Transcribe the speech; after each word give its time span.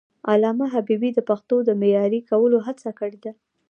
علامه 0.31 0.65
حبيبي 0.73 1.09
د 1.13 1.19
پښتو 1.29 1.55
د 1.63 1.69
معیاري 1.81 2.21
کولو 2.29 2.57
هڅه 2.67 2.89
کړې 2.99 3.19
ده. 3.23 3.31